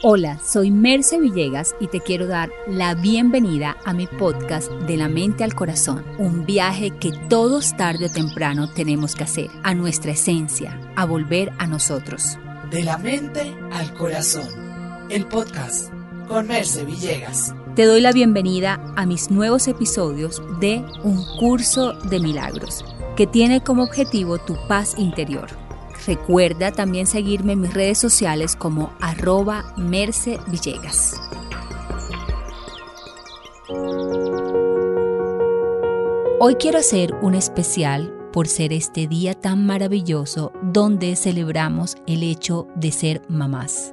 Hola, 0.00 0.38
soy 0.38 0.70
Merce 0.70 1.18
Villegas 1.18 1.74
y 1.80 1.88
te 1.88 2.00
quiero 2.00 2.28
dar 2.28 2.50
la 2.68 2.94
bienvenida 2.94 3.76
a 3.84 3.92
mi 3.92 4.06
podcast 4.06 4.70
De 4.86 4.96
la 4.96 5.08
mente 5.08 5.42
al 5.42 5.56
corazón, 5.56 6.04
un 6.18 6.46
viaje 6.46 6.92
que 6.92 7.10
todos 7.28 7.76
tarde 7.76 8.06
o 8.06 8.08
temprano 8.08 8.70
tenemos 8.72 9.16
que 9.16 9.24
hacer, 9.24 9.48
a 9.64 9.74
nuestra 9.74 10.12
esencia, 10.12 10.80
a 10.94 11.04
volver 11.04 11.50
a 11.58 11.66
nosotros. 11.66 12.38
De 12.70 12.84
la 12.84 12.96
mente 12.98 13.52
al 13.72 13.92
corazón, 13.94 14.46
el 15.10 15.26
podcast 15.26 15.92
con 16.28 16.46
Merce 16.46 16.84
Villegas. 16.84 17.52
Te 17.74 17.84
doy 17.84 18.00
la 18.00 18.12
bienvenida 18.12 18.80
a 18.94 19.04
mis 19.04 19.32
nuevos 19.32 19.66
episodios 19.66 20.40
de 20.60 20.84
Un 21.02 21.24
curso 21.40 21.94
de 21.94 22.20
milagros, 22.20 22.84
que 23.16 23.26
tiene 23.26 23.64
como 23.64 23.82
objetivo 23.82 24.38
tu 24.38 24.54
paz 24.68 24.94
interior 24.96 25.48
Recuerda 26.06 26.72
también 26.72 27.06
seguirme 27.06 27.52
en 27.54 27.60
mis 27.60 27.74
redes 27.74 27.98
sociales 27.98 28.56
como 28.56 28.92
arroba 29.00 29.74
Merce 29.76 30.38
Villegas. 30.48 31.20
Hoy 36.40 36.54
quiero 36.54 36.78
hacer 36.78 37.14
un 37.20 37.34
especial 37.34 38.14
por 38.32 38.46
ser 38.46 38.72
este 38.72 39.08
día 39.08 39.34
tan 39.34 39.66
maravilloso 39.66 40.52
donde 40.62 41.16
celebramos 41.16 41.96
el 42.06 42.22
hecho 42.22 42.68
de 42.76 42.92
ser 42.92 43.22
mamás. 43.28 43.92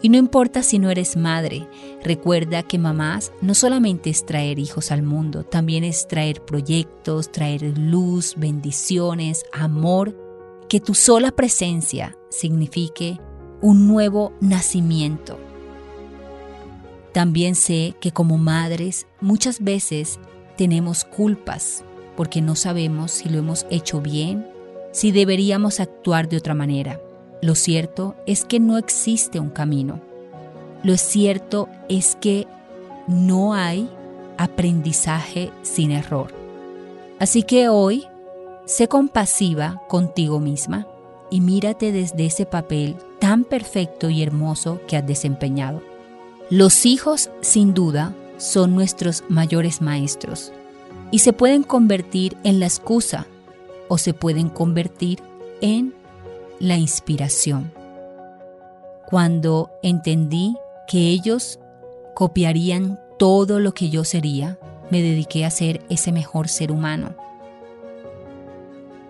Y 0.00 0.10
no 0.10 0.18
importa 0.18 0.62
si 0.62 0.78
no 0.78 0.90
eres 0.90 1.16
madre, 1.16 1.66
recuerda 2.04 2.62
que 2.62 2.78
mamás 2.78 3.32
no 3.40 3.54
solamente 3.54 4.10
es 4.10 4.24
traer 4.26 4.58
hijos 4.58 4.92
al 4.92 5.02
mundo, 5.02 5.42
también 5.42 5.82
es 5.82 6.06
traer 6.06 6.44
proyectos, 6.44 7.32
traer 7.32 7.76
luz, 7.76 8.34
bendiciones, 8.36 9.44
amor 9.52 10.27
que 10.68 10.80
tu 10.80 10.94
sola 10.94 11.30
presencia 11.30 12.16
signifique 12.28 13.18
un 13.62 13.88
nuevo 13.88 14.32
nacimiento. 14.40 15.38
También 17.12 17.54
sé 17.54 17.94
que 18.00 18.12
como 18.12 18.38
madres 18.38 19.06
muchas 19.20 19.60
veces 19.60 20.20
tenemos 20.56 21.04
culpas 21.04 21.84
porque 22.16 22.42
no 22.42 22.54
sabemos 22.54 23.12
si 23.12 23.28
lo 23.28 23.38
hemos 23.38 23.66
hecho 23.70 24.00
bien, 24.00 24.46
si 24.92 25.10
deberíamos 25.10 25.80
actuar 25.80 26.28
de 26.28 26.36
otra 26.36 26.54
manera. 26.54 27.00
Lo 27.40 27.54
cierto 27.54 28.16
es 28.26 28.44
que 28.44 28.60
no 28.60 28.76
existe 28.76 29.40
un 29.40 29.50
camino. 29.50 30.00
Lo 30.82 30.96
cierto 30.96 31.68
es 31.88 32.16
que 32.20 32.46
no 33.06 33.54
hay 33.54 33.88
aprendizaje 34.36 35.50
sin 35.62 35.92
error. 35.92 36.32
Así 37.18 37.42
que 37.42 37.68
hoy 37.68 38.04
Sé 38.68 38.86
compasiva 38.86 39.80
contigo 39.88 40.40
misma 40.40 40.86
y 41.30 41.40
mírate 41.40 41.90
desde 41.90 42.26
ese 42.26 42.44
papel 42.44 42.96
tan 43.18 43.44
perfecto 43.44 44.10
y 44.10 44.22
hermoso 44.22 44.78
que 44.86 44.98
has 44.98 45.06
desempeñado. 45.06 45.80
Los 46.50 46.84
hijos, 46.84 47.30
sin 47.40 47.72
duda, 47.72 48.14
son 48.36 48.74
nuestros 48.74 49.24
mayores 49.30 49.80
maestros 49.80 50.52
y 51.10 51.20
se 51.20 51.32
pueden 51.32 51.62
convertir 51.62 52.36
en 52.44 52.60
la 52.60 52.66
excusa 52.66 53.26
o 53.88 53.96
se 53.96 54.12
pueden 54.12 54.50
convertir 54.50 55.22
en 55.62 55.94
la 56.60 56.76
inspiración. 56.76 57.72
Cuando 59.08 59.70
entendí 59.82 60.58
que 60.86 61.08
ellos 61.08 61.58
copiarían 62.14 63.00
todo 63.18 63.60
lo 63.60 63.72
que 63.72 63.88
yo 63.88 64.04
sería, 64.04 64.58
me 64.90 65.00
dediqué 65.00 65.46
a 65.46 65.50
ser 65.50 65.80
ese 65.88 66.12
mejor 66.12 66.48
ser 66.48 66.70
humano 66.70 67.27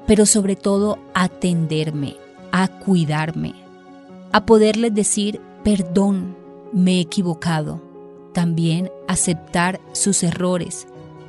pero 0.09 0.25
sobre 0.25 0.57
todo 0.57 0.99
atenderme, 1.13 2.17
a 2.51 2.67
cuidarme, 2.67 3.55
a 4.33 4.47
poderles 4.47 4.95
decir, 4.95 5.39
perdón, 5.63 6.35
me 6.73 6.95
he 6.97 7.01
equivocado. 7.01 7.83
También 8.33 8.91
aceptar 9.07 9.81
sus 9.93 10.23
errores, 10.23 10.89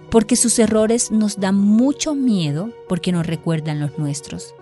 porque 0.10 0.38
sus 0.38 0.58
errores 0.60 1.12
nos 1.12 1.42
dan 1.42 1.56
mucho 1.56 2.16
miedo 2.16 2.70
porque 2.88 3.12
nos 3.12 3.28
recuerdan 3.28 3.82
los 3.82 4.00
nuestros. 4.00 4.56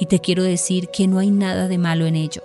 Y 0.00 0.06
te 0.06 0.18
quiero 0.18 0.42
decir 0.42 0.88
que 0.88 1.06
no 1.06 1.18
hay 1.18 1.30
nada 1.30 1.68
de 1.68 1.76
malo 1.76 2.06
en 2.06 2.16
ello. 2.16 2.42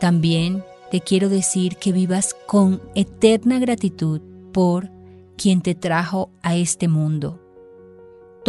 También 0.00 0.64
te 0.90 1.00
quiero 1.00 1.30
decir 1.30 1.76
que 1.76 1.92
vivas 1.92 2.36
con 2.46 2.82
eterna 2.94 3.58
gratitud 3.58 4.20
por 4.52 4.90
quien 5.38 5.62
te 5.62 5.74
trajo 5.74 6.28
a 6.42 6.56
este 6.56 6.88
mundo, 6.88 7.40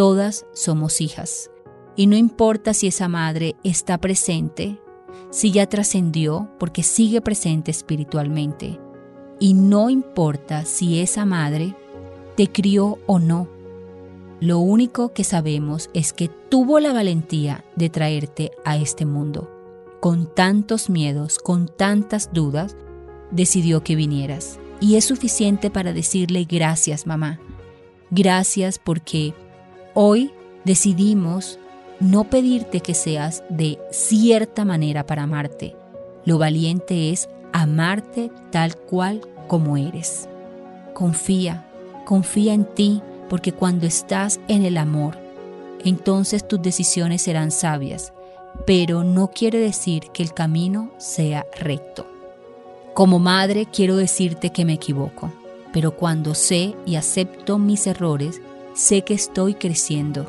Todas 0.00 0.46
somos 0.54 1.02
hijas. 1.02 1.50
Y 1.94 2.06
no 2.06 2.16
importa 2.16 2.72
si 2.72 2.86
esa 2.86 3.06
madre 3.06 3.56
está 3.62 3.98
presente, 3.98 4.80
si 5.28 5.50
ya 5.52 5.66
trascendió, 5.66 6.48
porque 6.58 6.82
sigue 6.82 7.20
presente 7.20 7.70
espiritualmente. 7.70 8.80
Y 9.38 9.52
no 9.52 9.90
importa 9.90 10.64
si 10.64 11.00
esa 11.00 11.26
madre 11.26 11.74
te 12.34 12.48
crió 12.50 12.98
o 13.04 13.18
no. 13.18 13.46
Lo 14.40 14.60
único 14.60 15.12
que 15.12 15.22
sabemos 15.22 15.90
es 15.92 16.14
que 16.14 16.28
tuvo 16.28 16.80
la 16.80 16.94
valentía 16.94 17.66
de 17.76 17.90
traerte 17.90 18.52
a 18.64 18.78
este 18.78 19.04
mundo. 19.04 19.50
Con 20.00 20.34
tantos 20.34 20.88
miedos, 20.88 21.38
con 21.38 21.68
tantas 21.68 22.32
dudas, 22.32 22.74
decidió 23.32 23.84
que 23.84 23.96
vinieras. 23.96 24.60
Y 24.80 24.96
es 24.96 25.04
suficiente 25.04 25.68
para 25.68 25.92
decirle 25.92 26.46
gracias, 26.48 27.06
mamá. 27.06 27.38
Gracias 28.10 28.78
porque 28.78 29.34
Hoy 30.02 30.30
decidimos 30.64 31.58
no 32.00 32.24
pedirte 32.24 32.80
que 32.80 32.94
seas 32.94 33.44
de 33.50 33.78
cierta 33.90 34.64
manera 34.64 35.04
para 35.04 35.24
amarte. 35.24 35.76
Lo 36.24 36.38
valiente 36.38 37.10
es 37.10 37.28
amarte 37.52 38.30
tal 38.50 38.76
cual 38.76 39.20
como 39.46 39.76
eres. 39.76 40.26
Confía, 40.94 41.68
confía 42.06 42.54
en 42.54 42.64
ti, 42.64 43.02
porque 43.28 43.52
cuando 43.52 43.86
estás 43.86 44.40
en 44.48 44.64
el 44.64 44.78
amor, 44.78 45.18
entonces 45.84 46.48
tus 46.48 46.62
decisiones 46.62 47.20
serán 47.20 47.50
sabias, 47.50 48.14
pero 48.64 49.04
no 49.04 49.28
quiere 49.28 49.58
decir 49.58 50.04
que 50.14 50.22
el 50.22 50.32
camino 50.32 50.92
sea 50.96 51.44
recto. 51.60 52.06
Como 52.94 53.18
madre 53.18 53.66
quiero 53.70 53.96
decirte 53.96 54.48
que 54.48 54.64
me 54.64 54.72
equivoco, 54.72 55.30
pero 55.74 55.94
cuando 55.94 56.34
sé 56.34 56.74
y 56.86 56.96
acepto 56.96 57.58
mis 57.58 57.86
errores, 57.86 58.40
sé 58.80 59.02
que 59.02 59.12
estoy 59.12 59.54
creciendo 59.54 60.26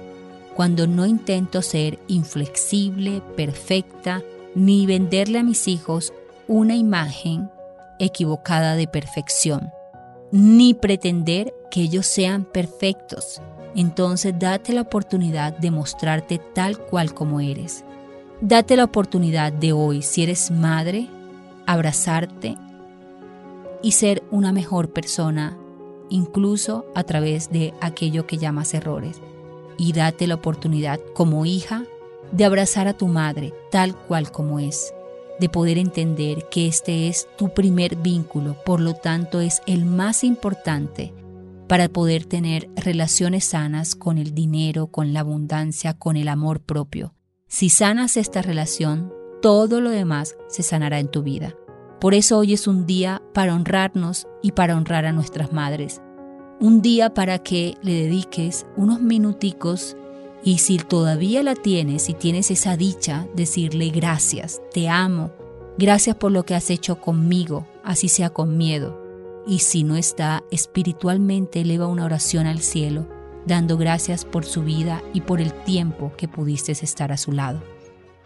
cuando 0.56 0.86
no 0.86 1.06
intento 1.06 1.62
ser 1.62 1.98
inflexible, 2.08 3.22
perfecta, 3.38 4.22
ni 4.54 4.86
venderle 4.86 5.40
a 5.40 5.44
mis 5.44 5.70
hijos 5.70 6.14
una 6.48 6.76
imagen 6.76 7.50
equivocada 7.98 8.76
de 8.76 8.88
perfección, 8.88 9.72
ni 10.32 10.74
pretender 10.74 11.54
que 11.72 11.82
ellos 11.82 12.06
sean 12.06 12.44
perfectos. 12.44 13.42
Entonces 13.74 14.38
date 14.38 14.74
la 14.74 14.82
oportunidad 14.82 15.58
de 15.58 15.72
mostrarte 15.72 16.38
tal 16.54 16.78
cual 16.78 17.14
como 17.14 17.40
eres. 17.40 17.86
Date 18.42 18.76
la 18.76 18.84
oportunidad 18.84 19.54
de 19.54 19.72
hoy, 19.72 20.02
si 20.02 20.24
eres 20.24 20.52
madre, 20.52 21.08
abrazarte 21.66 22.58
y 23.82 23.94
ser 23.94 24.24
una 24.30 24.52
mejor 24.52 24.92
persona 24.92 25.58
incluso 26.12 26.86
a 26.94 27.04
través 27.04 27.50
de 27.50 27.74
aquello 27.82 28.28
que 28.28 28.38
llamas 28.38 28.76
errores. 28.76 29.20
Y 29.78 29.94
date 29.94 30.28
la 30.28 30.36
oportunidad 30.36 31.00
como 31.16 31.46
hija 31.48 31.86
de 32.32 32.46
abrazar 32.46 32.88
a 32.88 32.94
tu 32.94 33.08
madre 33.08 33.54
tal 33.72 33.96
cual 33.96 34.32
como 34.32 34.60
es, 34.60 34.94
de 35.40 35.50
poder 35.50 35.80
entender 35.80 36.46
que 36.52 36.68
este 36.68 37.08
es 37.08 37.28
tu 37.38 37.54
primer 37.54 37.96
vínculo, 37.96 38.56
por 38.64 38.80
lo 38.80 38.94
tanto 38.94 39.42
es 39.42 39.62
el 39.66 39.86
más 39.86 40.24
importante 40.24 41.14
para 41.68 41.88
poder 41.88 42.26
tener 42.26 42.70
relaciones 42.76 43.46
sanas 43.46 43.96
con 43.96 44.18
el 44.18 44.36
dinero, 44.36 44.88
con 44.88 45.14
la 45.14 45.22
abundancia, 45.22 45.94
con 45.94 46.18
el 46.18 46.28
amor 46.28 46.60
propio. 46.60 47.16
Si 47.48 47.70
sanas 47.70 48.18
esta 48.18 48.42
relación, 48.42 49.12
todo 49.42 49.82
lo 49.82 49.90
demás 49.90 50.36
se 50.48 50.64
sanará 50.64 51.00
en 51.00 51.08
tu 51.08 51.24
vida. 51.24 51.56
Por 52.02 52.16
eso 52.16 52.40
hoy 52.40 52.54
es 52.54 52.66
un 52.66 52.88
día 52.88 53.22
para 53.32 53.54
honrarnos 53.54 54.28
y 54.42 54.54
para 54.54 54.76
honrar 54.76 55.06
a 55.06 55.12
nuestras 55.12 55.54
madres. 55.54 56.02
Un 56.60 56.82
día 56.82 57.14
para 57.14 57.38
que 57.38 57.76
le 57.84 57.94
dediques 57.94 58.66
unos 58.76 59.02
minuticos 59.02 59.96
y 60.44 60.58
si 60.58 60.80
todavía 60.80 61.44
la 61.44 61.54
tienes, 61.54 62.02
si 62.02 62.16
tienes 62.16 62.50
esa 62.50 62.76
dicha, 62.76 63.28
decirle 63.36 63.90
gracias, 63.90 64.64
te 64.74 64.90
amo, 64.90 65.32
gracias 65.78 66.16
por 66.16 66.32
lo 66.32 66.44
que 66.44 66.56
has 66.56 66.72
hecho 66.72 67.00
conmigo, 67.00 67.68
así 67.84 68.08
sea 68.10 68.32
con 68.32 68.58
miedo. 68.58 69.00
Y 69.46 69.60
si 69.60 69.84
no 69.84 69.96
está, 69.96 70.44
espiritualmente 70.50 71.62
eleva 71.62 71.86
una 71.86 72.06
oración 72.06 72.48
al 72.48 72.62
cielo, 72.62 73.08
dando 73.46 73.78
gracias 73.78 74.26
por 74.26 74.44
su 74.44 74.64
vida 74.64 75.04
y 75.14 75.22
por 75.22 75.40
el 75.40 75.54
tiempo 75.54 76.14
que 76.18 76.28
pudiste 76.28 76.72
estar 76.72 77.12
a 77.12 77.18
su 77.18 77.32
lado. 77.32 77.62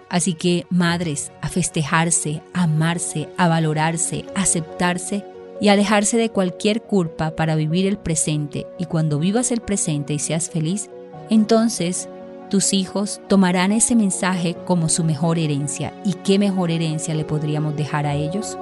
Así 0.09 0.33
que, 0.33 0.65
madres, 0.69 1.31
a 1.41 1.49
festejarse, 1.49 2.41
a 2.53 2.63
amarse, 2.63 3.29
a 3.37 3.47
valorarse, 3.47 4.25
a 4.35 4.41
aceptarse 4.41 5.25
y 5.59 5.69
alejarse 5.69 6.17
de 6.17 6.29
cualquier 6.29 6.81
culpa 6.81 7.35
para 7.35 7.55
vivir 7.55 7.85
el 7.85 7.97
presente. 7.97 8.67
Y 8.77 8.85
cuando 8.85 9.19
vivas 9.19 9.51
el 9.51 9.61
presente 9.61 10.13
y 10.13 10.19
seas 10.19 10.49
feliz, 10.49 10.89
entonces 11.29 12.09
tus 12.49 12.73
hijos 12.73 13.21
tomarán 13.27 13.71
ese 13.71 13.95
mensaje 13.95 14.55
como 14.65 14.89
su 14.89 15.03
mejor 15.03 15.39
herencia. 15.39 15.93
¿Y 16.05 16.13
qué 16.13 16.37
mejor 16.37 16.71
herencia 16.71 17.15
le 17.15 17.25
podríamos 17.25 17.75
dejar 17.75 18.05
a 18.05 18.13
ellos? 18.13 18.57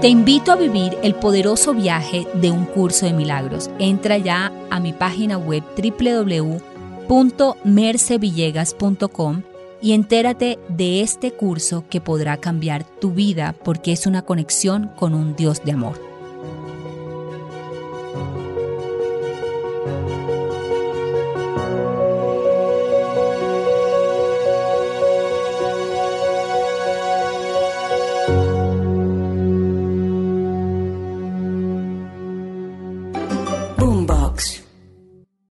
Te 0.00 0.08
invito 0.08 0.50
a 0.50 0.56
vivir 0.56 0.96
el 1.02 1.14
poderoso 1.14 1.74
viaje 1.74 2.26
de 2.32 2.50
un 2.50 2.64
curso 2.64 3.04
de 3.04 3.12
milagros. 3.12 3.68
Entra 3.78 4.16
ya 4.16 4.50
a 4.70 4.80
mi 4.80 4.94
página 4.94 5.36
web 5.36 5.62
www.mercevillegas.com 7.06 9.42
y 9.82 9.92
entérate 9.92 10.58
de 10.70 11.02
este 11.02 11.32
curso 11.32 11.84
que 11.90 12.00
podrá 12.00 12.38
cambiar 12.38 12.84
tu 12.84 13.10
vida 13.10 13.54
porque 13.62 13.92
es 13.92 14.06
una 14.06 14.22
conexión 14.22 14.90
con 14.96 15.12
un 15.12 15.36
Dios 15.36 15.62
de 15.66 15.72
amor. 15.72 16.09